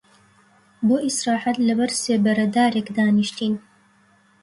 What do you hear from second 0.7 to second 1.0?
بۆ